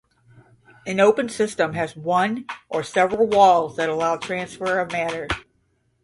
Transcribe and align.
An 0.87 0.99
open 0.99 1.29
system 1.29 1.73
has 1.73 1.95
one 1.95 2.47
or 2.69 2.81
several 2.81 3.27
walls 3.27 3.75
that 3.75 3.87
allow 3.87 4.17
transfer 4.17 4.79
of 4.79 4.91
matter. 4.91 5.27